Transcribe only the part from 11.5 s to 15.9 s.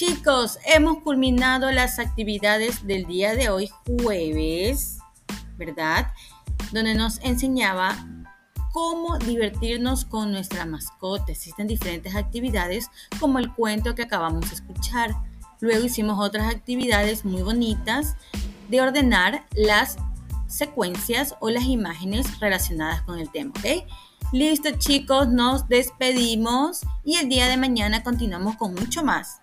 diferentes actividades como el cuento que acabamos de escuchar. Luego